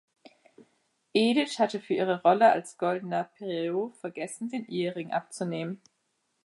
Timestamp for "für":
1.79-1.93